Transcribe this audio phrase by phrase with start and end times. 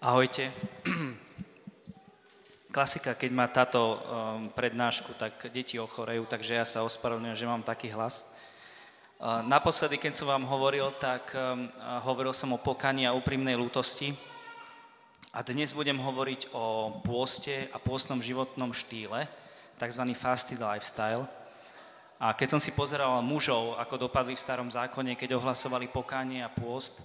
[0.00, 0.48] Ahojte.
[2.72, 4.00] Klasika, keď má táto um,
[4.48, 8.24] prednášku, tak deti ochorejú, takže ja sa ospravedlňujem, že mám taký hlas.
[9.20, 11.68] Uh, naposledy, keď som vám hovoril, tak um,
[12.08, 14.16] hovoril som o pokaní a úprimnej lútosti.
[15.36, 19.28] A dnes budem hovoriť o pôste a pôstnom životnom štýle,
[19.76, 20.02] tzv.
[20.16, 21.28] fasted lifestyle.
[22.16, 26.48] A keď som si pozeral mužov, ako dopadli v starom zákone, keď ohlasovali pokánie a
[26.48, 27.04] pôst,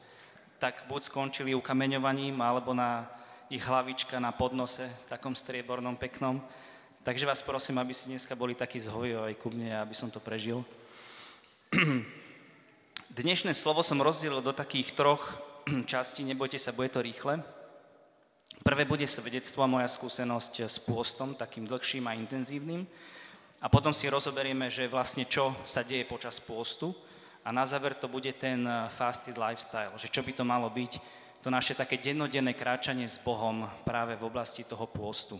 [0.59, 3.07] tak buď skončili ukameňovaním, alebo na
[3.49, 6.41] ich hlavička na podnose, takom striebornom, peknom.
[7.05, 10.65] Takže vás prosím, aby ste dneska boli takí zhoviví ku mne, aby som to prežil.
[13.15, 15.37] Dnešné slovo som rozdelil do takých troch
[15.91, 17.45] častí, nebojte sa, bude to rýchle.
[18.65, 22.89] Prvé bude svedectvo a moja skúsenosť s pôstom, takým dlhším a intenzívnym.
[23.61, 26.97] A potom si rozoberieme, že vlastne čo sa deje počas pôstu
[27.45, 30.97] a na záver to bude ten eh, fasted lifestyle, že čo by to malo byť,
[31.45, 35.37] to naše také dennodenné kráčanie s Bohom práve v oblasti toho pôstu.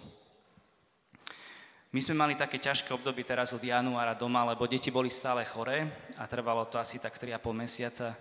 [1.90, 5.90] My sme mali také ťažké obdobie teraz od januára doma, lebo deti boli stále choré
[6.20, 8.13] a trvalo to asi tak 3,5 mesiaca.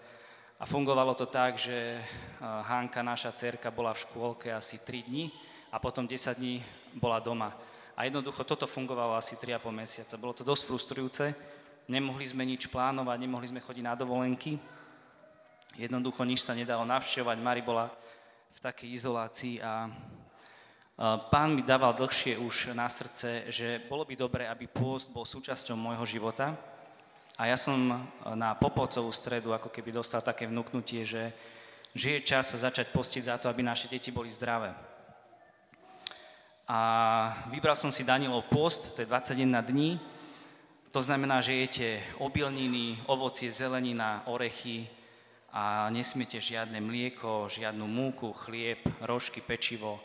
[0.56, 2.04] A fungovalo to tak, že eh,
[2.40, 5.28] Hánka, naša cerka, bola v škôlke asi 3 dní
[5.68, 6.64] a potom 10 dní
[6.96, 7.52] bola doma.
[7.94, 10.16] A jednoducho toto fungovalo asi 3,5 mesiaca.
[10.16, 11.24] Bolo to dosť frustrujúce,
[11.88, 14.56] nemohli sme nič plánovať, nemohli sme chodiť na dovolenky.
[15.74, 17.36] Jednoducho nič sa nedalo navštevovať.
[17.42, 17.90] Mari bola
[18.54, 19.90] v takej izolácii a
[21.28, 25.74] pán mi dával dlhšie už na srdce, že bolo by dobré, aby pôst bol súčasťou
[25.74, 26.54] môjho života.
[27.34, 28.06] A ja som
[28.38, 31.34] na Popovcovú stredu ako keby dostal také vnúknutie, že,
[31.90, 34.70] že je čas sa začať postiť za to, aby naše deti boli zdravé.
[36.64, 36.78] A
[37.50, 39.98] vybral som si Danielov post, to je 21 dní,
[40.94, 41.88] to znamená, že jete
[42.22, 44.86] obilniny, ovocie, zelenina, orechy
[45.50, 49.98] a nesmiete žiadne mlieko, žiadnu múku, chlieb, rožky, pečivo,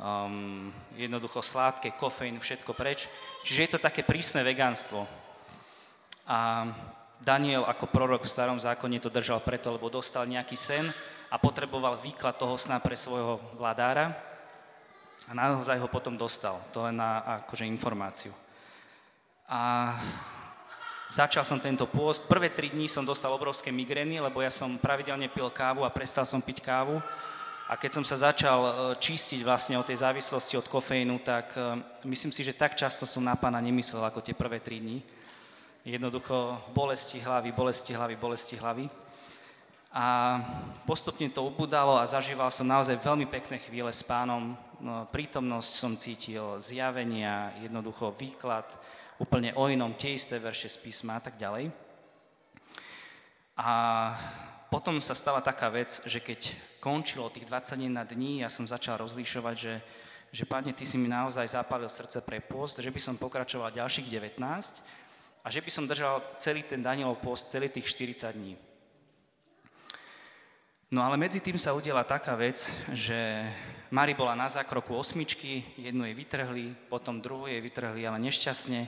[0.00, 3.12] um, jednoducho sládke, kofeín, všetko preč.
[3.44, 5.04] Čiže je to také prísne vegánstvo.
[6.24, 6.64] A
[7.20, 10.88] Daniel ako prorok v starom zákone to držal preto, lebo dostal nejaký sen
[11.28, 14.16] a potreboval výklad toho sna pre svojho vladára
[15.28, 16.56] a naozaj ho potom dostal.
[16.72, 18.32] To len na akože informáciu.
[19.52, 19.92] A
[21.12, 22.24] začal som tento pôst.
[22.24, 26.24] Prvé tri dní som dostal obrovské migrény, lebo ja som pravidelne pil kávu a prestal
[26.24, 26.96] som piť kávu.
[27.68, 31.84] A keď som sa začal e, čistiť vlastne od tej závislosti od kofeínu, tak e,
[32.08, 35.04] myslím si, že tak často som na pána nemyslel ako tie prvé tri dní.
[35.84, 38.88] Jednoducho bolesti hlavy, bolesti hlavy, bolesti hlavy.
[39.92, 40.40] A
[40.88, 44.56] postupne to ubudalo a zažíval som naozaj veľmi pekné chvíle s pánom.
[44.80, 48.64] No, prítomnosť som cítil, zjavenia, jednoducho výklad,
[49.18, 51.72] úplne o inom, tie isté verše z písma a tak ďalej.
[53.56, 53.70] A
[54.72, 59.56] potom sa stala taká vec, že keď končilo tých 21 dní, ja som začal rozlišovať,
[59.60, 59.74] že,
[60.32, 64.08] že Pane, Ty si mi naozaj zapálil srdce pre post, že by som pokračoval ďalších
[64.08, 64.40] 19
[65.44, 68.56] a že by som držal celý ten Danielov post, celý tých 40 dní.
[70.92, 73.48] No ale medzi tým sa udiela taká vec, že
[73.88, 78.80] Mari bola na zákroku osmičky, jednu jej vytrhli, potom druhú jej vytrhli, ale nešťastne.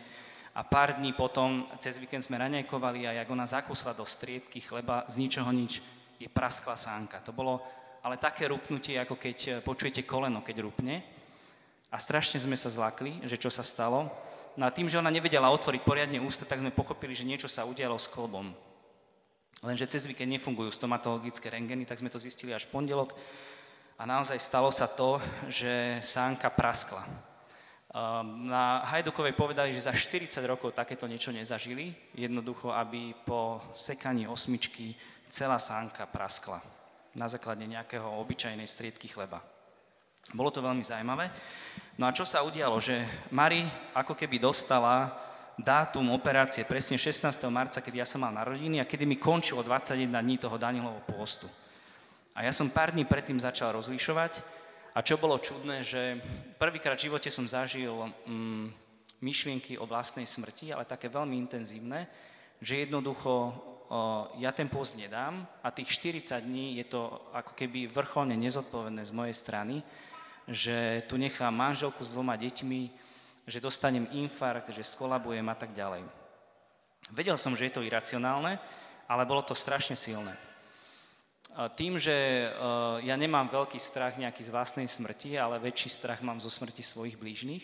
[0.52, 5.08] A pár dní potom, cez víkend sme raňajkovali a jak ona zakúsla do striedky chleba,
[5.08, 5.80] z ničoho nič,
[6.20, 7.24] je praskla sánka.
[7.24, 7.64] To bolo
[8.04, 11.00] ale také rupnutie, ako keď eh, počujete koleno, keď rupne.
[11.88, 14.12] A strašne sme sa zlakli, že čo sa stalo.
[14.60, 17.64] No a tým, že ona nevedela otvoriť poriadne ústa, tak sme pochopili, že niečo sa
[17.64, 18.52] udialo s klbom.
[19.64, 23.16] Lenže cez víkend nefungujú stomatologické rengeny, tak sme to zistili až v pondelok.
[23.96, 25.16] A naozaj stalo sa to,
[25.48, 27.00] že sánka praskla.
[27.00, 34.28] Ehm, na Hajdukovej povedali, že za 40 rokov takéto niečo nezažili, jednoducho, aby po sekaní
[34.28, 34.92] osmičky
[35.32, 36.60] celá sánka praskla
[37.16, 39.40] na základe nejakého obyčajnej striedky chleba.
[40.36, 41.30] Bolo to veľmi zaujímavé.
[41.96, 43.64] No a čo sa udialo, že Mari
[43.96, 45.24] ako keby dostala
[45.58, 47.30] dátum operácie presne 16.
[47.50, 51.46] marca, keď ja som mal narodiny a kedy mi končilo 21 dní toho Danielovho pôstu.
[52.34, 54.42] A ja som pár dní predtým začal rozlišovať,
[54.94, 56.22] a čo bolo čudné, že
[56.54, 57.90] prvýkrát v živote som zažil
[58.30, 58.70] mm,
[59.26, 62.06] myšlienky o vlastnej smrti, ale také veľmi intenzívne,
[62.62, 63.50] že jednoducho o,
[64.38, 69.12] ja ten post nedám a tých 40 dní je to ako keby vrcholne nezodpovedné z
[69.14, 69.82] mojej strany,
[70.46, 72.82] že tu nechám manželku s dvoma deťmi,
[73.44, 76.04] že dostanem infarkt, že skolabujem a tak ďalej.
[77.12, 78.56] Vedel som, že je to iracionálne,
[79.04, 80.32] ale bolo to strašne silné.
[81.78, 82.48] Tým, že e,
[83.06, 87.14] ja nemám veľký strach nejaký z vlastnej smrti, ale väčší strach mám zo smrti svojich
[87.14, 87.62] blížnych,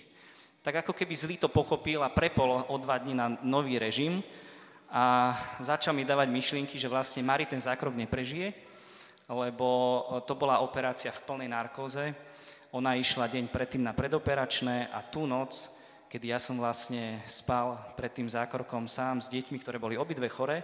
[0.62, 4.22] tak ako keby zlý to pochopil a prepol o dva dní na nový režim
[4.92, 8.54] a začal mi dávať myšlienky, že vlastne Mari ten zákrok neprežije,
[9.26, 12.14] lebo to bola operácia v plnej narkóze.
[12.70, 15.66] Ona išla deň predtým na predoperačné a tú noc,
[16.06, 20.62] kedy ja som vlastne spal pred tým zákrokom sám s deťmi, ktoré boli obidve chore,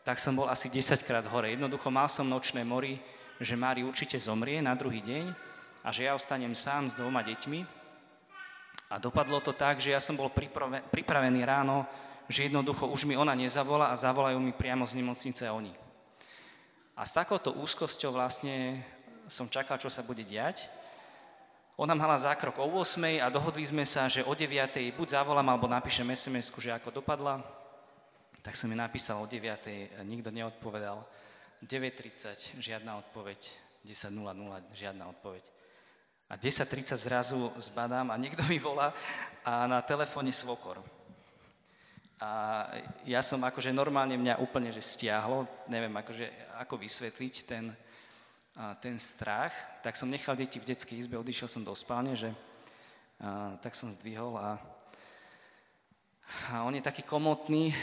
[0.00, 1.52] tak som bol asi 10 krát hore.
[1.52, 2.96] Jednoducho mal som nočné mori,
[3.36, 5.24] že Mári určite zomrie na druhý deň
[5.84, 7.60] a že ja ostanem sám s dvoma deťmi.
[8.88, 10.32] A dopadlo to tak, že ja som bol
[10.88, 11.84] pripravený ráno,
[12.32, 15.76] že jednoducho už mi ona nezavolá a zavolajú mi priamo z nemocnice oni.
[16.96, 18.80] A s takouto úzkosťou vlastne
[19.28, 20.64] som čakal, čo sa bude diať.
[21.76, 25.68] Ona mala zákrok o 8 a dohodli sme sa, že o 9 buď zavolám, alebo
[25.68, 27.44] napíšem sms že ako dopadla.
[28.40, 31.04] Tak som mi napísal o 9 nikto neodpovedal.
[31.60, 33.40] 9.30, žiadna odpoveď.
[33.84, 34.08] 10.00,
[34.72, 35.44] žiadna odpoveď.
[36.32, 38.96] A 10.30 zrazu zbadám a niekto mi volá
[39.44, 40.80] a na telefóne svokor.
[42.16, 42.64] A
[43.04, 47.76] ja som akože normálne mňa úplne že stiahlo, neviem akože, ako vysvetliť ten,
[48.80, 49.52] ten strach,
[49.84, 52.32] tak som nechal deti v detskej izbe, odišiel som do spálne, že
[53.20, 54.56] a, tak som zdvihol a,
[56.52, 57.76] a on je taký komotný,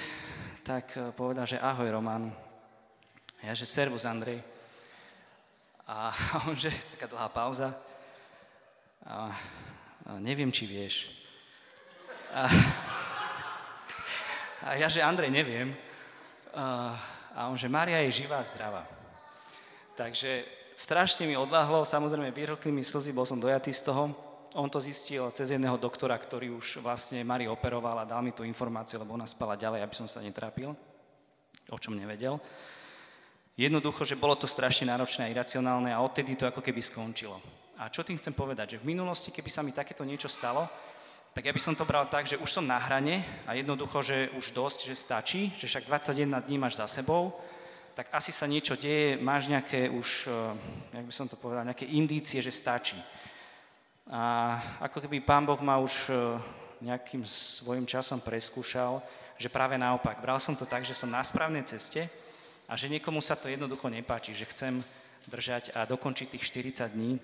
[0.65, 2.33] tak e, povedal, že ahoj Roman.
[3.45, 4.41] Ja, že servus Andrej.
[5.85, 6.09] A,
[6.49, 7.77] on, že taká dlhá pauza.
[9.05, 9.29] A,
[10.09, 11.13] a neviem, či vieš.
[12.33, 12.49] A,
[14.65, 15.69] a ja, že Andrej, neviem.
[16.57, 16.97] A,
[17.37, 18.89] a on, že Maria je živá a zdravá.
[19.93, 24.13] Takže strašne mi odláhlo, samozrejme vyrokli mi slzy, bol som dojatý z toho.
[24.53, 28.45] On to zistil cez jedného doktora, ktorý už vlastne Mari operoval a dal mi tú
[28.45, 30.77] informáciu, lebo ona spala ďalej, aby som sa netrápil,
[31.73, 32.37] o čom nevedel.
[33.57, 37.37] Jednoducho, že bolo to strašne náročné a iracionálne a odtedy to ako keby skončilo.
[37.77, 38.77] A čo tým chcem povedať?
[38.77, 40.69] Že v minulosti, keby sa mi takéto niečo stalo,
[41.33, 44.29] tak ja by som to bral tak, že už som na hrane a jednoducho, že
[44.37, 47.33] už dosť, že stačí, že však 21 dní máš za sebou,
[47.93, 51.85] tak asi sa niečo deje, máš nejaké už, eh, jak by som to povedal, nejaké
[51.85, 52.97] indície, že stačí.
[54.09, 56.17] A ako keby pán Boh ma už eh,
[56.81, 58.99] nejakým svojim časom preskúšal,
[59.37, 62.09] že práve naopak, bral som to tak, že som na správnej ceste
[62.67, 64.83] a že niekomu sa to jednoducho nepáči, že chcem
[65.29, 66.43] držať a dokončiť tých
[66.83, 67.21] 40 dní.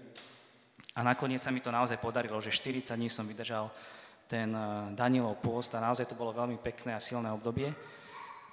[0.96, 3.74] A nakoniec sa mi to naozaj podarilo, že 40 dní som vydržal
[4.30, 4.64] ten eh,
[4.94, 7.74] Danielov pôst a naozaj to bolo veľmi pekné a silné obdobie.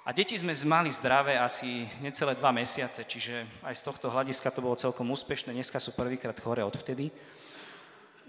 [0.07, 4.63] A deti sme mali zdravé asi necelé dva mesiace, čiže aj z tohto hľadiska to
[4.63, 5.51] bolo celkom úspešné.
[5.51, 7.11] Dneska sú prvýkrát chore odvtedy.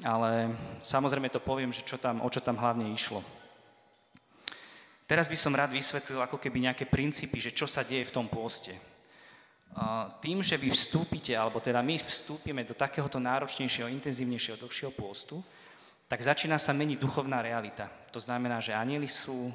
[0.03, 3.23] Ale samozrejme to poviem, že čo tam, o čo tam hlavne išlo.
[5.07, 8.27] Teraz by som rád vysvetlil ako keby nejaké princípy, že čo sa deje v tom
[8.27, 8.75] pôste.
[10.19, 15.47] Tým, že vy vstúpite, alebo teda my vstúpime do takéhoto náročnejšieho, intenzívnejšieho, dlhšieho pôstu,
[16.11, 17.87] tak začína sa meniť duchovná realita.
[18.11, 19.55] To znamená, že anieli sú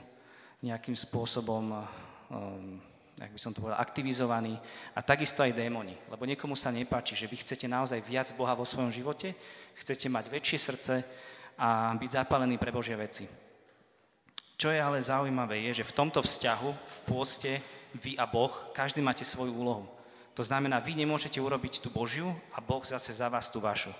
[0.63, 1.83] nejakým spôsobom
[2.31, 2.79] um,
[3.17, 4.57] jak by som to povedal, aktivizovaní
[4.95, 5.93] a takisto aj démoni.
[6.09, 9.37] Lebo niekomu sa nepáči, že vy chcete naozaj viac Boha vo svojom živote,
[9.77, 10.93] chcete mať väčšie srdce
[11.57, 13.29] a byť zapálení pre Božie veci.
[14.57, 17.51] Čo je ale zaujímavé, je, že v tomto vzťahu, v pôste,
[17.93, 19.85] vy a Boh, každý máte svoju úlohu.
[20.33, 23.93] To znamená, vy nemôžete urobiť tú Božiu a Boh zase za vás tú vašu.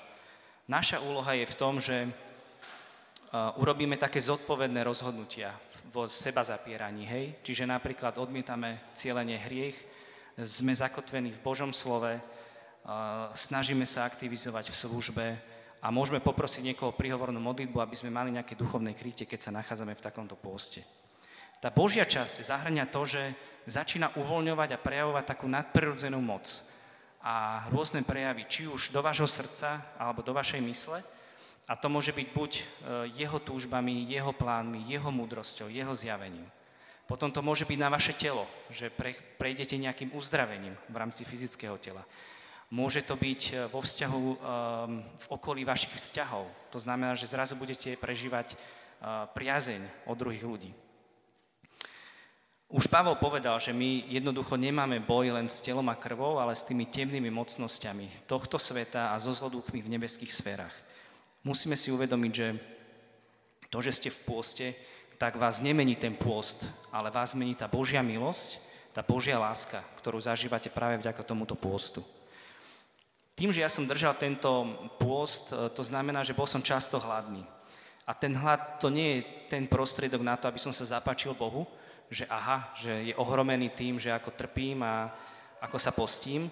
[0.66, 5.54] Naša úloha je v tom, že uh, urobíme také zodpovedné rozhodnutia
[5.92, 7.26] vo seba zapieraní, hej?
[7.44, 9.76] Čiže napríklad odmietame cieľenie hriech,
[10.40, 12.18] sme zakotvení v Božom slove,
[13.38, 15.26] snažíme sa aktivizovať v službe
[15.84, 19.94] a môžeme poprosiť niekoho prihovornú modlitbu, aby sme mali nejaké duchovné krytie, keď sa nachádzame
[19.94, 20.82] v takomto pôste.
[21.64, 23.22] Tá Božia časť zahrania to, že
[23.72, 26.44] začína uvoľňovať a prejavovať takú nadprirodzenú moc
[27.24, 31.00] a rôzne prejavy, či už do vášho srdca alebo do vašej mysle,
[31.64, 32.64] a to môže byť buď e,
[33.24, 36.44] jeho túžbami, jeho plánmi, jeho múdrosťou, jeho zjavením.
[37.08, 38.92] Potom to môže byť na vaše telo, že
[39.40, 42.04] prejdete nejakým uzdravením v rámci fyzického tela.
[42.72, 44.36] Môže to byť e, vo vzťahu, e,
[45.24, 46.48] v okolí vašich vzťahov.
[46.76, 48.56] To znamená, že zrazu budete prežívať
[49.36, 50.72] priazeň od druhých ľudí.
[52.74, 56.66] Už Pavol povedal, že my jednoducho nemáme boj len s telom a krvou, ale s
[56.66, 60.74] tými temnými mocnosťami tohto sveta a so zlodúchmi v nebeských sférach.
[61.44, 62.48] Musíme si uvedomiť, že
[63.68, 64.68] to, že ste v pôste,
[65.20, 68.64] tak vás nemení ten pôst, ale vás mení tá Božia milosť,
[68.96, 72.00] tá Božia láska, ktorú zažívate práve vďaka tomuto pôstu.
[73.36, 74.72] Tým, že ja som držal tento
[75.02, 77.44] pôst, e, to znamená, že bol som často hladný.
[78.08, 79.20] A ten hlad to nie je
[79.52, 81.68] ten prostriedok na to, aby som sa zapáčil Bohu,
[82.08, 85.12] že aha, že je ohromený tým, že ako trpím a
[85.60, 86.48] ako sa postím,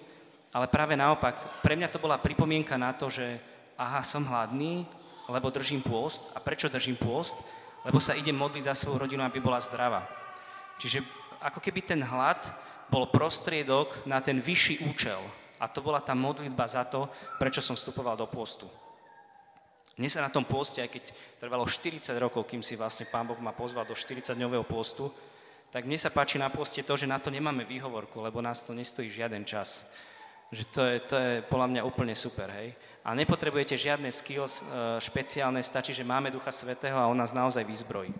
[0.51, 3.39] ale práve naopak, pre mňa to bola pripomienka na to, že
[3.77, 4.87] aha, som hladný,
[5.29, 6.27] lebo držím pôst.
[6.35, 7.37] A prečo držím pôst?
[7.87, 10.05] Lebo sa idem modliť za svoju rodinu, aby bola zdravá.
[10.77, 11.01] Čiže
[11.41, 12.41] ako keby ten hlad
[12.91, 15.21] bol prostriedok na ten vyšší účel.
[15.61, 17.05] a to bola tá modlitba za to,
[17.37, 18.65] prečo som vstupoval do postu.
[19.93, 21.03] Mne sa na tom poste, aj keď
[21.37, 25.13] trvalo 40 rokov, kým si vlastne Pán Boh ma pozval do 40-dňového postu,
[25.69, 28.73] tak mne sa páči na poste to, že na to nemáme výhovorku, lebo nás to
[28.73, 29.85] nestojí žiaden čas.
[30.49, 32.73] Že to je, to je podľa mňa úplne super, hej.
[33.01, 37.65] A nepotrebujete žiadne skills e, špeciálne, stačí, že máme Ducha Svetého a on nás naozaj
[37.65, 38.13] vyzbrojí.
[38.13, 38.19] E,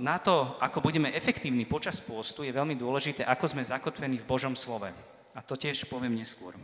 [0.00, 4.56] na to, ako budeme efektívni počas pôstu, je veľmi dôležité, ako sme zakotvení v Božom
[4.56, 4.88] slove.
[5.36, 6.56] A to tiež poviem neskôr.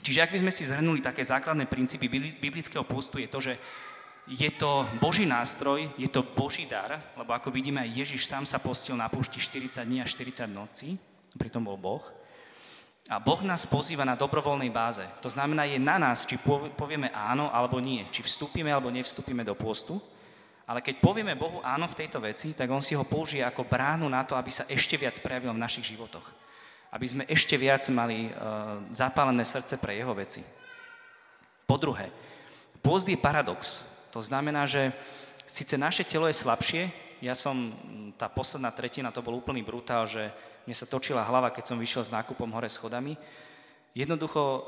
[0.00, 2.08] Čiže ak by sme si zhrnuli také základné princípy
[2.40, 3.60] biblického postu, je to, že
[4.26, 8.98] je to Boží nástroj, je to Boží dar, lebo ako vidíme, Ježiš sám sa postil
[8.98, 10.98] na púšti 40 dní a 40 nocí,
[11.38, 12.02] pritom bol Boh.
[13.06, 15.06] A Boh nás pozýva na dobrovoľnej báze.
[15.22, 16.34] To znamená, je na nás, či
[16.74, 20.02] povieme áno alebo nie, či vstúpime alebo nevstúpime do postu.
[20.66, 24.10] Ale keď povieme Bohu áno v tejto veci, tak On si ho použije ako bránu
[24.10, 26.46] na to, aby sa ešte viac prejavil v našich životoch
[26.96, 30.40] aby sme ešte viac mali uh, zapálené srdce pre jeho veci.
[31.66, 32.08] Po druhé,
[32.80, 33.82] pôst je paradox.
[34.14, 34.94] To znamená, že
[35.44, 36.88] síce naše telo je slabšie,
[37.26, 37.74] ja som,
[38.14, 40.30] tá posledná tretina, to bol úplný brutál, že
[40.62, 43.18] mne sa točila hlava, keď som vyšiel s nákupom hore schodami.
[43.96, 44.62] Jednoducho um,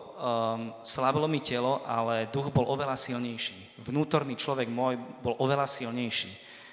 [0.82, 3.82] slabilo mi telo, ale duch bol oveľa silnejší.
[3.84, 6.32] Vnútorný človek môj bol oveľa silnejší.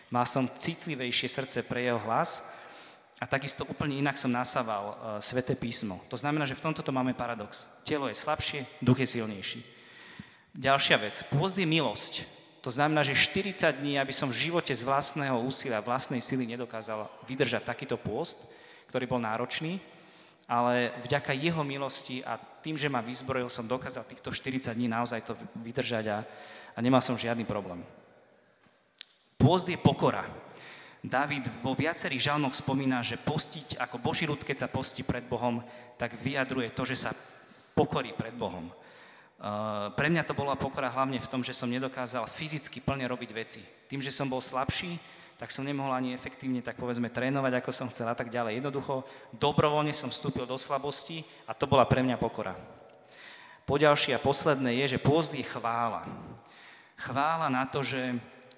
[0.09, 2.47] Mal som citlivejšie srdce pre jeho hlas
[3.19, 5.99] a takisto úplne inak som nasával uh, Sveté písmo.
[6.07, 7.67] To znamená, že v tomto to máme paradox.
[7.83, 9.59] Telo je slabšie, duch je silnejší.
[10.55, 11.27] Ďalšia vec.
[11.35, 12.34] Pôzd je milosť.
[12.65, 17.05] To znamená, že 40 dní, aby som v živote z vlastného úsilia, vlastnej sily nedokázal
[17.29, 18.41] vydržať takýto pôst,
[18.89, 19.77] ktorý bol náročný,
[20.50, 25.22] ale vďaka jeho milosti a tým, že ma vyzbrojil, som dokázal týchto 40 dní naozaj
[25.29, 26.17] to vydržať a,
[26.74, 27.86] a nemal som žiadny problém.
[29.38, 30.25] Pôzd je pokora.
[31.05, 35.62] David vo viacerých žalmoch spomína, že postiť ako Boží ľud, keď sa postí pred Bohom,
[36.01, 37.13] tak vyjadruje to, že sa
[37.77, 38.74] pokorí pred Bohom.
[39.35, 43.29] Uh, pre mňa to bola pokora hlavne v tom, že som nedokázal fyzicky plne robiť
[43.35, 43.61] veci.
[43.91, 44.95] Tým, že som bol slabší,
[45.35, 48.63] tak som nemohol ani efektívne, tak povedzme, trénovať, ako som chcel a tak ďalej.
[48.63, 49.03] Jednoducho,
[49.35, 52.55] dobrovoľne som vstúpil do slabosti a to bola pre mňa pokora.
[53.67, 56.07] Poďalšie a posledné je, že pôzd je chvála.
[56.95, 58.15] Chvála na to, že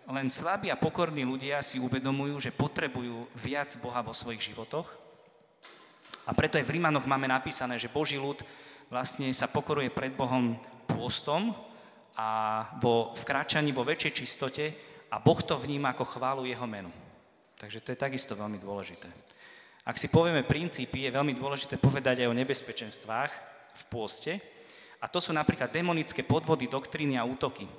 [0.07, 4.85] len slabí a pokorní ľudia si uvedomujú, že potrebujú viac Boha vo svojich životoch.
[6.27, 8.39] A preto aj v Rímanoch máme napísané, že Boží ľud
[8.87, 10.55] vlastne sa pokoruje pred Bohom
[10.87, 11.51] pôstom
[12.17, 14.65] a vo vkráčaní vo väčšej čistote
[15.11, 16.91] a Boh to vníma ako chválu jeho menu.
[17.57, 19.09] Takže to je takisto veľmi dôležité.
[19.87, 23.31] Ak si povieme princípy, je veľmi dôležité povedať aj o nebezpečenstvách
[23.71, 24.31] v pôste.
[24.99, 27.69] A to sú napríklad demonické podvody, doktríny a útoky.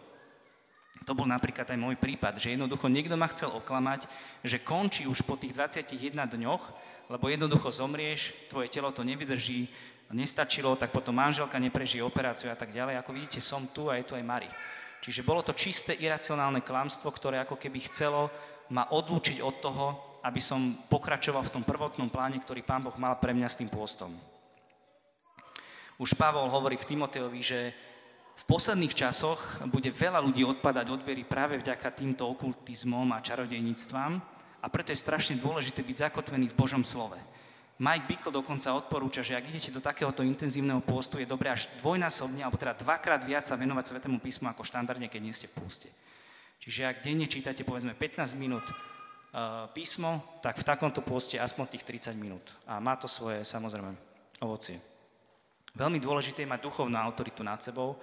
[1.04, 4.08] To bol napríklad aj môj prípad, že jednoducho niekto ma chcel oklamať,
[4.44, 6.62] že končí už po tých 21 dňoch,
[7.08, 9.68] lebo jednoducho zomrieš, tvoje telo to nevydrží,
[10.12, 12.96] nestačilo, tak potom manželka neprežije operáciu a tak ďalej.
[13.00, 14.48] Ako vidíte, som tu a je tu aj Mari.
[15.04, 18.32] Čiže bolo to čisté iracionálne klamstvo, ktoré ako keby chcelo
[18.72, 19.86] ma odlúčiť od toho,
[20.26, 23.70] aby som pokračoval v tom prvotnom pláne, ktorý Pán Boh mal pre mňa s tým
[23.70, 24.10] pôstom.
[25.98, 27.74] Už Pavol hovorí v Timoteovi, že
[28.38, 34.12] v posledných časoch bude veľa ľudí odpadať od viery práve vďaka týmto okultizmom a čarodejníctvám
[34.62, 37.18] a preto je strašne dôležité byť zakotvený v Božom slove.
[37.78, 42.42] Mike Bickle dokonca odporúča, že ak idete do takéhoto intenzívneho pôstu, je dobré až dvojnásobne,
[42.42, 45.86] alebo teda dvakrát viac sa venovať Svetému písmu ako štandardne, keď nie ste v pôste.
[46.58, 51.86] Čiže ak denne čítate povedzme 15 minút uh, písmo, tak v takomto pôste aspoň tých
[52.10, 52.50] 30 minút.
[52.66, 53.94] A má to svoje, samozrejme,
[54.42, 54.82] ovocie.
[55.78, 57.94] Veľmi dôležité je mať duchovnú autoritu nad sebou,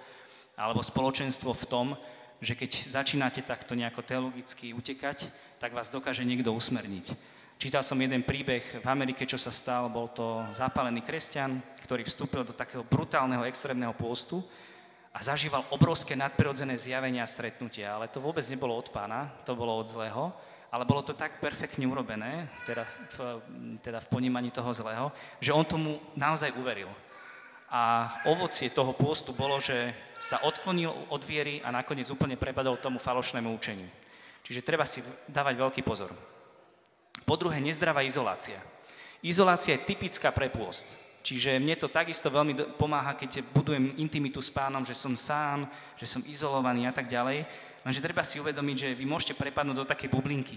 [0.56, 1.86] alebo spoločenstvo v tom,
[2.40, 5.28] že keď začínate takto nejako teologicky utekať,
[5.60, 7.35] tak vás dokáže niekto usmerniť.
[7.56, 11.56] Čítal som jeden príbeh v Amerike, čo sa stal, bol to zapálený kresťan,
[11.88, 14.44] ktorý vstúpil do takého brutálneho extrémneho pôstu
[15.08, 19.72] a zažíval obrovské nadprirodzené zjavenia a stretnutia, ale to vôbec nebolo od pána, to bolo
[19.72, 20.36] od zlého,
[20.68, 22.84] ale bolo to tak perfektne urobené, teda
[23.16, 23.16] v,
[23.80, 25.08] teda v ponímaní toho zlého,
[25.40, 26.92] že on tomu naozaj uveril.
[27.72, 33.00] A ovocie toho pôstu bolo, že sa odklonil od viery a nakoniec úplne prebadol tomu
[33.00, 33.88] falošnému učeniu.
[34.44, 36.35] Čiže treba si dávať veľký pozor.
[37.26, 38.62] Po druhé, nezdravá izolácia.
[39.18, 40.86] Izolácia je typická pre pôst.
[41.26, 45.66] Čiže mne to takisto veľmi pomáha, keď budujem intimitu s pánom, že som sám,
[45.98, 47.42] že som izolovaný a tak ďalej.
[47.82, 50.54] Lenže treba si uvedomiť, že vy môžete prepadnúť do takej bublinky,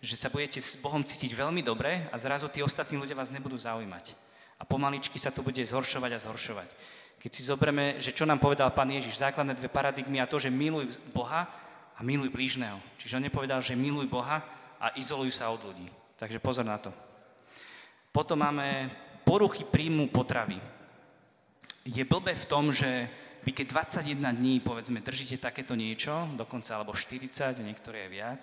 [0.00, 3.60] že sa budete s Bohom cítiť veľmi dobre a zrazu tí ostatní ľudia vás nebudú
[3.60, 4.16] zaujímať.
[4.56, 6.68] A pomaličky sa to bude zhoršovať a zhoršovať.
[7.20, 10.48] Keď si zoberieme, že čo nám povedal pán Ježiš, základné dve paradigmy a to, že
[10.48, 11.44] miluj Boha
[11.92, 12.80] a miluj blížneho.
[12.96, 14.40] Čiže on nepovedal, že miluj Boha
[14.80, 15.92] a izoluj sa od ľudí.
[16.16, 16.92] Takže pozor na to.
[18.12, 18.88] Potom máme
[19.28, 20.56] poruchy príjmu potravy.
[21.84, 23.08] Je blbé v tom, že
[23.46, 23.66] vy keď
[24.02, 27.30] 21 dní, povedzme, držíte takéto niečo, dokonca alebo 40,
[27.62, 28.42] niektoré aj viac,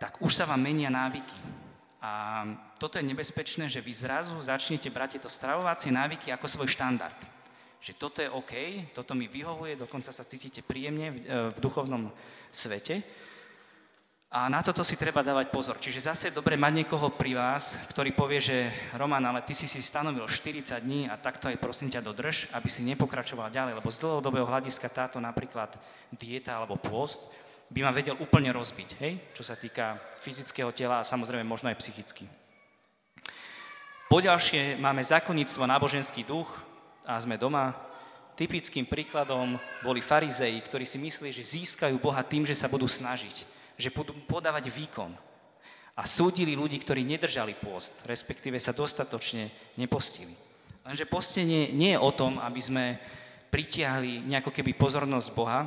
[0.00, 1.36] tak už sa vám menia návyky.
[2.00, 2.44] A
[2.80, 7.18] toto je nebezpečné, že vy zrazu začnete brať tieto stravovacie návyky ako svoj štandard.
[7.82, 8.52] Že toto je OK,
[8.96, 12.08] toto mi vyhovuje, dokonca sa cítite príjemne v, e, v duchovnom
[12.48, 13.04] svete.
[14.26, 15.78] A na toto si treba dávať pozor.
[15.78, 19.78] Čiže zase dobre mať niekoho pri vás, ktorý povie, že Roman, ale ty si si
[19.78, 24.02] stanovil 40 dní a takto aj prosím ťa dodrž, aby si nepokračoval ďalej, lebo z
[24.02, 25.78] dlhodobého hľadiska táto napríklad
[26.10, 27.22] dieta alebo pôst
[27.70, 29.18] by ma vedel úplne rozbiť, hej?
[29.30, 32.26] čo sa týka fyzického tela a samozrejme možno aj psychicky.
[34.10, 36.50] Poďalšie máme zákonníctvo náboženský duch
[37.06, 37.74] a sme doma.
[38.38, 43.55] Typickým príkladom boli farizei, ktorí si mysleli, že získajú Boha tým, že sa budú snažiť
[43.76, 45.12] že budú podávať výkon.
[45.96, 49.48] A súdili ľudí, ktorí nedržali pôst, respektíve sa dostatočne
[49.80, 50.36] nepostili.
[50.84, 52.84] Lenže postenie nie je o tom, aby sme
[53.48, 55.64] pritiahli nejako keby pozornosť Boha,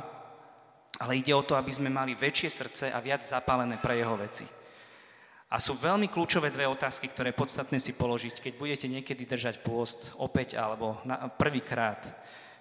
[1.00, 4.46] ale ide o to, aby sme mali väčšie srdce a viac zapálené pre jeho veci.
[5.50, 9.66] A sú veľmi kľúčové dve otázky, ktoré je podstatné si položiť, keď budete niekedy držať
[9.66, 12.06] pôst opäť alebo na, prvýkrát.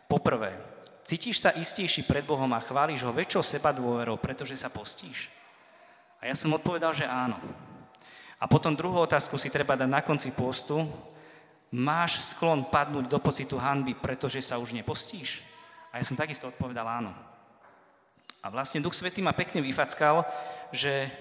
[0.10, 0.58] Poprvé,
[1.06, 5.30] cítiš sa istejší pred Bohom a chváliš ho väčšou seba dôverou, pretože sa postíš?
[6.20, 7.40] A ja som odpovedal, že áno.
[8.40, 10.84] A potom druhú otázku si treba dať na konci postu.
[11.72, 15.44] Máš sklon padnúť do pocitu hanby, pretože sa už nepostíš?
[15.92, 17.12] A ja som takisto odpovedal áno.
[18.40, 20.24] A vlastne Duch Svetý ma pekne vyfackal,
[20.72, 21.12] že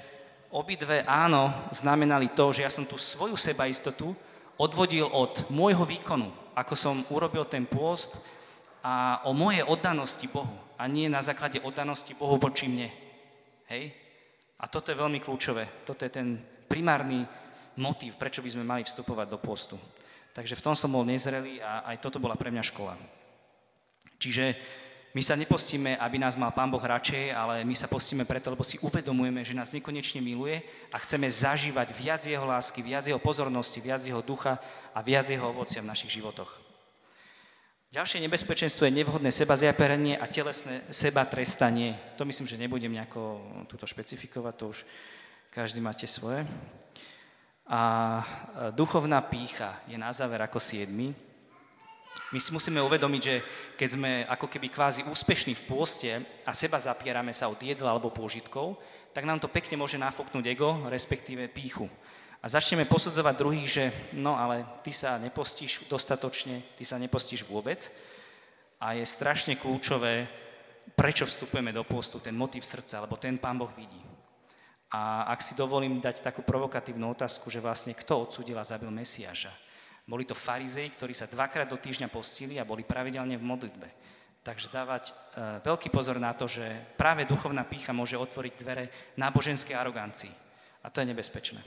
[0.55, 4.15] obidve áno znamenali to, že ja som tú svoju sebaistotu
[4.55, 8.19] odvodil od môjho výkonu, ako som urobil ten pôst
[8.83, 12.89] a o mojej oddanosti Bohu a nie na základe oddanosti Bohu voči mne.
[13.67, 13.91] Hej?
[14.59, 15.87] A toto je veľmi kľúčové.
[15.87, 17.23] Toto je ten primárny
[17.79, 19.79] motív, prečo by sme mali vstupovať do postu.
[20.35, 22.99] Takže v tom som bol nezrelý a aj toto bola pre mňa škola.
[24.19, 24.59] Čiže
[25.15, 28.67] my sa nepostíme, aby nás mal Pán Boh radšej, ale my sa postíme preto, lebo
[28.67, 30.61] si uvedomujeme, že nás nekonečne miluje
[30.93, 34.61] a chceme zažívať viac Jeho lásky, viac Jeho pozornosti, viac Jeho ducha
[34.93, 36.68] a viac Jeho ovocia v našich životoch.
[37.89, 41.97] Ďalšie nebezpečenstvo je nevhodné seba zjaperenie a telesné seba trestanie.
[42.21, 44.85] To myslím, že nebudem nejako túto špecifikovať, to už
[45.49, 46.45] každý máte svoje.
[47.65, 47.81] A
[48.77, 51.17] duchovná pícha je na záver ako siedmy.
[52.29, 53.41] My si musíme uvedomiť, že
[53.81, 56.13] keď sme ako keby kvázi úspešní v pôste
[56.45, 58.77] a seba zapierame sa od jedla alebo pôžitkov,
[59.17, 61.89] tak nám to pekne môže nafoknúť ego, respektíve píchu.
[62.39, 67.91] A začneme posudzovať druhých, že no ale ty sa nepostíš dostatočne, ty sa nepostíš vôbec.
[68.79, 70.31] A je strašne kľúčové,
[70.95, 73.99] prečo vstupujeme do postu, ten motív srdca, lebo ten Pán Boh vidí.
[74.95, 79.53] A ak si dovolím dať takú provokatívnu otázku, že vlastne kto odsudil a zabil Mesiáša?
[80.09, 83.89] Boli to farizei, ktorí sa dvakrát do týždňa postili a boli pravidelne v modlitbe.
[84.41, 85.13] Takže dávať e,
[85.61, 86.65] veľký pozor na to, že
[86.97, 88.85] práve duchovná pícha môže otvoriť dvere
[89.21, 90.33] náboženskej arogancii.
[90.81, 91.61] A to je nebezpečné.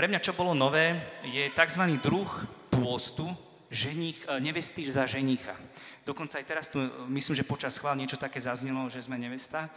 [0.00, 0.96] Pre mňa, čo bolo nové,
[1.28, 1.84] je tzv.
[2.00, 2.24] druh
[2.72, 3.28] pôstu
[3.68, 5.52] ženich, e, nevesty za ženicha.
[6.08, 9.68] Dokonca aj teraz tu, e, myslím, že počas chvál niečo také zaznelo, že sme nevesta.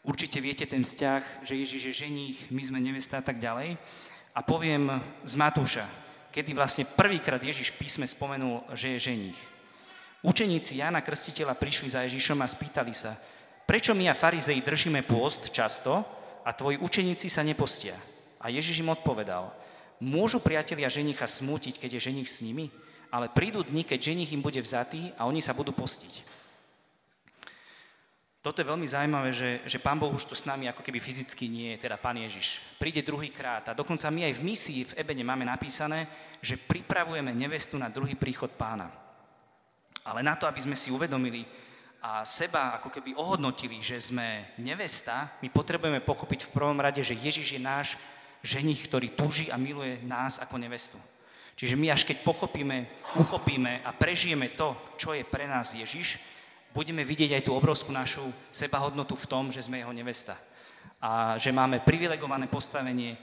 [0.00, 3.76] Určite viete ten vzťah, že Ježiš je ženich, my sme nevesta a tak ďalej.
[4.32, 4.96] A poviem
[5.28, 5.84] z Matúša,
[6.32, 9.40] kedy vlastne prvýkrát Ježiš v písme spomenul, že je ženich.
[10.24, 13.12] Učeníci Jana Krstiteľa prišli za Ježišom a spýtali sa,
[13.68, 16.00] prečo my a farizei držíme pôst často
[16.40, 18.15] a tvoji učeníci sa nepostia?
[18.46, 19.50] A Ježiš im odpovedal,
[19.96, 22.68] Môžu priatelia ženicha smútiť, keď je ženich s nimi,
[23.08, 26.36] ale prídu dni, keď ženich im bude vzatý a oni sa budú postiť.
[28.44, 31.50] Toto je veľmi zaujímavé, že, že Pán Boh už tu s nami ako keby fyzicky
[31.50, 32.62] nie je, teda Pán Ježiš.
[32.78, 36.06] Príde druhýkrát a dokonca my aj v misii v Ebene máme napísané,
[36.44, 38.92] že pripravujeme nevestu na druhý príchod pána.
[40.06, 41.42] Ale na to, aby sme si uvedomili
[42.04, 47.18] a seba ako keby ohodnotili, že sme nevesta, my potrebujeme pochopiť v prvom rade, že
[47.18, 47.98] Ježiš je náš
[48.46, 50.96] ženich, ktorý túži a miluje nás ako nevestu.
[51.56, 52.86] Čiže my až keď pochopíme,
[53.18, 56.20] uchopíme a prežijeme to, čo je pre nás Ježiš,
[56.70, 60.36] budeme vidieť aj tú obrovskú našu sebahodnotu v tom, že sme jeho nevesta.
[61.00, 63.16] A že máme privilegované postavenie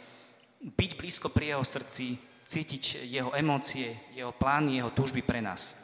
[0.63, 5.77] byť blízko pri jeho srdci, cítiť jeho emócie, jeho plány, jeho túžby pre nás.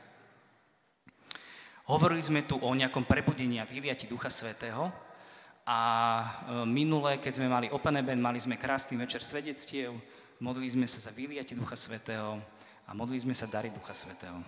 [1.90, 4.90] Hovorili sme tu o nejakom prebudení a vyliati Ducha Svetého,
[5.70, 9.94] a e, minule, keď sme mali Open Event, mali sme krásny večer svedectiev,
[10.42, 12.42] modlili sme sa za vyliate Ducha Svetého
[12.90, 14.42] a modlili sme sa dary Ducha Svetého.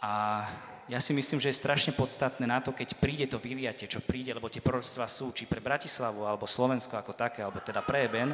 [0.00, 0.40] A
[0.88, 4.32] ja si myslím, že je strašne podstatné na to, keď príde to vyliate, čo príde,
[4.32, 8.32] lebo tie proroctvá sú, či pre Bratislavu, alebo Slovensko ako také, alebo teda pre Eben,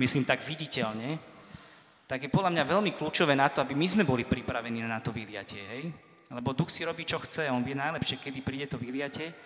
[0.00, 1.20] myslím tak viditeľne,
[2.08, 5.12] tak je podľa mňa veľmi kľúčové na to, aby my sme boli pripravení na to
[5.12, 5.84] vyliatie, hej?
[6.32, 9.36] Lebo duch si robí, čo chce, on vie najlepšie, kedy príde to vyliatie.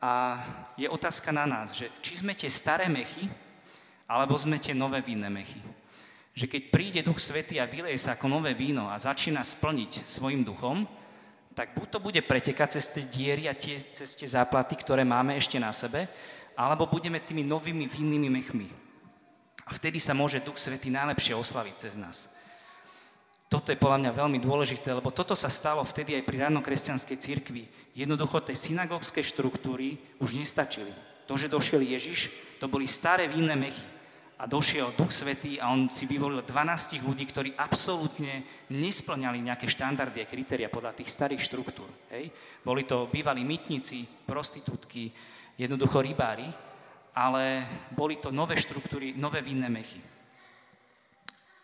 [0.00, 0.40] A
[0.80, 3.28] je otázka na nás, že či sme tie staré mechy,
[4.08, 5.60] alebo sme tie nové vinné mechy.
[6.32, 10.40] Že keď príde Duch Svetý a vyleje sa ako nové víno a začína splniť svojim
[10.40, 10.88] duchom,
[11.52, 15.36] tak buď to bude pretekať cez tie diery a tie, cez tie záplaty, ktoré máme
[15.36, 16.08] ešte na sebe,
[16.56, 18.72] alebo budeme tými novými vinnými mechmi.
[19.68, 22.39] A vtedy sa môže Duch Svetý najlepšie oslaviť cez nás.
[23.50, 27.66] Toto je podľa mňa veľmi dôležité, lebo toto sa stalo vtedy aj pri ránokresťanskej cirkvi.
[27.98, 30.94] Jednoducho tej synagogskej štruktúry už nestačili.
[31.26, 32.30] To, že došiel Ježiš,
[32.62, 33.82] to boli staré vinné mechy.
[34.40, 40.22] A došiel Duch Svetý a on si vyvolil 12 ľudí, ktorí absolútne nesplňali nejaké štandardy
[40.22, 41.90] a kritéria podľa tých starých štruktúr.
[42.14, 42.30] Hej?
[42.62, 45.10] Boli to bývalí mytnici, prostitútky,
[45.58, 46.46] jednoducho rybári,
[47.18, 50.00] ale boli to nové štruktúry, nové vinné mechy.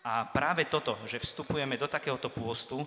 [0.06, 2.86] A práve toto, že vstupujeme do takéhoto pôstu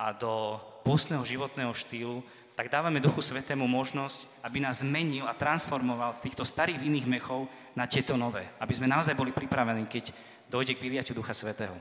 [0.00, 2.24] a do pôstneho životného štýlu,
[2.56, 7.52] tak dávame Duchu Svetému možnosť, aby nás zmenil a transformoval z týchto starých vinných mechov
[7.76, 8.48] na tieto nové.
[8.56, 10.16] Aby sme naozaj boli pripravení, keď
[10.48, 11.76] dojde k vyliaťu Ducha Svetého.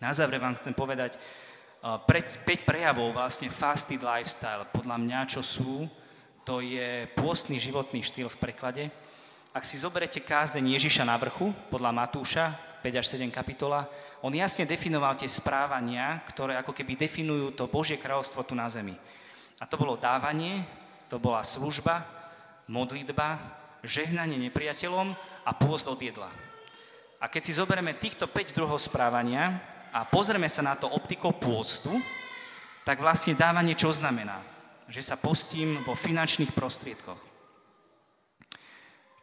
[0.00, 1.20] Na záver vám chcem povedať
[1.84, 2.08] 5
[2.64, 5.84] prejavov vlastne fasted lifestyle, podľa mňa, čo sú
[6.48, 8.88] to je pôstny životný štýl v preklade.
[9.52, 13.86] Ak si zoberete kázeň Ježiša na vrchu, podľa Matúša, 5 až 7 kapitola,
[14.24, 18.96] on jasne definoval tie správania, ktoré ako keby definujú to Božie kráľovstvo tu na zemi.
[19.60, 20.64] A to bolo dávanie,
[21.12, 22.02] to bola služba,
[22.66, 23.38] modlitba,
[23.84, 25.12] žehnanie nepriateľom
[25.44, 26.32] a pôst od jedla.
[27.20, 29.60] A keď si zoberieme týchto 5 druhov správania
[29.92, 31.92] a pozrieme sa na to optikou pôstu,
[32.88, 34.40] tak vlastne dávanie čo znamená?
[34.90, 37.22] že sa postím vo finančných prostriedkoch.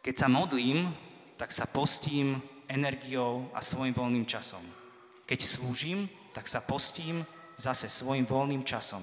[0.00, 0.88] Keď sa modlím,
[1.36, 4.62] tak sa postím energiou a svojim voľným časom.
[5.24, 7.24] Keď slúžim, tak sa postím
[7.58, 9.02] zase svojim voľným časom.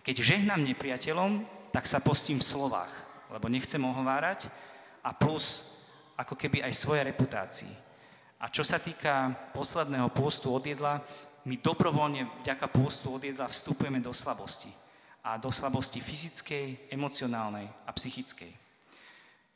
[0.00, 2.90] Keď žehnám nepriateľom, tak sa postím v slovách,
[3.28, 4.48] lebo nechcem ohovárať
[5.02, 5.66] a plus
[6.14, 7.74] ako keby aj svojej reputácii.
[8.40, 11.02] A čo sa týka posledného pôstu od jedla,
[11.44, 14.72] my dobrovoľne vďaka pôstu od jedla vstupujeme do slabosti
[15.24, 18.63] a do slabosti fyzickej, emocionálnej a psychickej.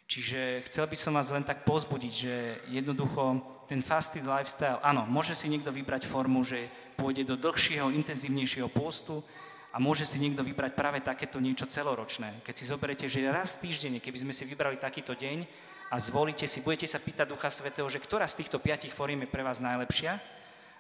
[0.09, 2.35] Čiže chcel by som vás len tak pozbudiť, že
[2.73, 6.64] jednoducho ten fasted lifestyle, áno, môže si niekto vybrať formu, že
[6.97, 9.21] pôjde do dlhšieho, intenzívnejšieho postu
[9.68, 12.40] a môže si niekto vybrať práve takéto niečo celoročné.
[12.40, 15.44] Keď si zoberete, že raz týždenne, keby sme si vybrali takýto deň
[15.92, 19.29] a zvolíte si, budete sa pýtať Ducha Svetého, že ktorá z týchto piatich foriem je
[19.29, 20.16] pre vás najlepšia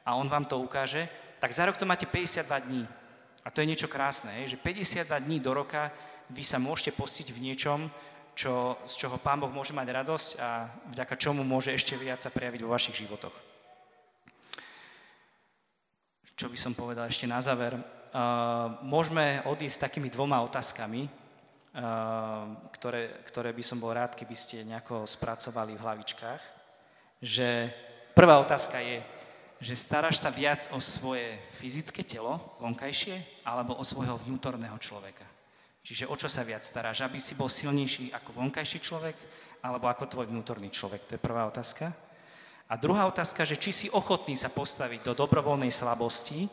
[0.08, 1.04] a on vám to ukáže,
[1.36, 2.88] tak za rok to máte 52 dní.
[3.44, 5.92] A to je niečo krásne, že 52 dní do roka
[6.32, 7.92] vy sa môžete postiť v niečom,
[8.38, 12.30] čo, z čoho Pán Boh môže mať radosť a vďaka čomu môže ešte viac sa
[12.30, 13.34] prejaviť vo vašich životoch.
[16.38, 17.74] Čo by som povedal ešte na záver?
[17.74, 21.10] Uh, môžeme odísť s takými dvoma otázkami, uh,
[22.78, 26.42] ktoré, ktoré by som bol rád, keby ste nejako spracovali v hlavičkách.
[27.18, 27.74] Že
[28.14, 29.02] prvá otázka je,
[29.58, 35.26] že staráš sa viac o svoje fyzické telo, vonkajšie, alebo o svojho vnútorného človeka.
[35.88, 37.00] Čiže o čo sa viac staráš?
[37.00, 39.16] Aby si bol silnejší ako vonkajší človek,
[39.64, 41.08] alebo ako tvoj vnútorný človek?
[41.08, 41.96] To je prvá otázka.
[42.68, 46.44] A druhá otázka, že či si ochotný sa postaviť do dobrovoľnej slabosti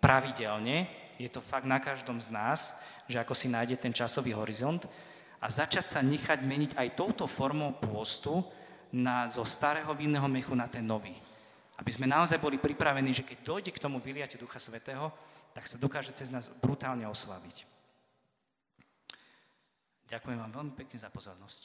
[0.00, 0.88] pravidelne,
[1.20, 2.72] je to fakt na každom z nás,
[3.04, 4.88] že ako si nájde ten časový horizont
[5.36, 8.40] a začať sa nechať meniť aj touto formou pôstu
[8.88, 11.12] na, zo starého vinného mechu na ten nový.
[11.76, 15.12] Aby sme naozaj boli pripravení, že keď dojde k tomu vyliatiu Ducha Svetého,
[15.52, 17.67] tak sa dokáže cez nás brutálne oslaviť.
[20.08, 21.62] Ďakujem vám veľmi pekne za pozornosť.